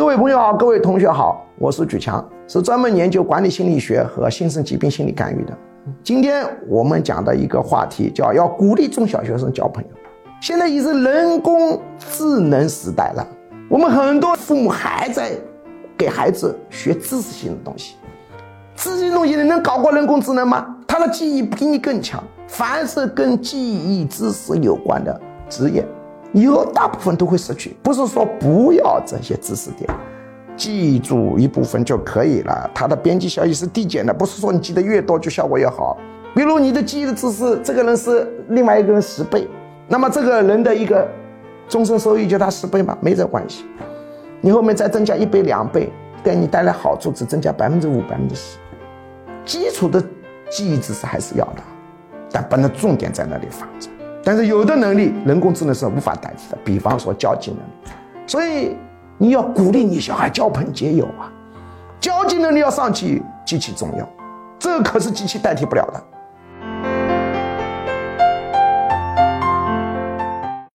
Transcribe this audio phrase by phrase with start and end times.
[0.00, 5.54] 各位朋友好，各位同学好，我是举强，是专门研究管理心理学和新生疾病心理干预的。
[6.02, 9.90] 今天我们讲的一个话题叫要鼓励中小学生交朋友。
[10.40, 13.28] 现在已是人工智能时代了，
[13.68, 15.32] 我们很多父母还在
[15.98, 17.96] 给孩子学知识性的东西。
[18.74, 20.76] 知识性东西你能搞过人工智能吗？
[20.88, 22.24] 他的记忆比你更强。
[22.48, 25.20] 凡是跟记忆知识有关的
[25.50, 25.86] 职业。
[26.32, 29.88] 以后大部分都会失去，不是说不要这些知识点，
[30.56, 32.70] 记住一部分就可以了。
[32.74, 35.98] 它的边际效益是递减的，不是说你记得越多就效果越好。
[36.34, 39.48] 比如你的记忆的知识，这个人是另外一个人十倍，
[39.88, 41.08] 那么这个人的一个
[41.68, 42.96] 终身收益就他十倍吗？
[43.00, 43.64] 没这关系。
[44.40, 45.90] 你后面再增加一倍两倍，
[46.22, 48.56] 给你带来好处只增加百分之五百分之十。
[49.44, 50.00] 基础的
[50.48, 51.62] 记忆知识还是要的，
[52.30, 53.88] 但不能重点在那里放着。
[54.22, 57.94] 但是有的能力，人工智能是无法代替的，比方说交际能力。
[58.26, 58.76] 所以
[59.18, 61.32] 你要鼓励你小孩交朋结友啊，
[62.00, 64.08] 交际能力要上去极其重要，
[64.58, 66.02] 这可是机器代替不了的。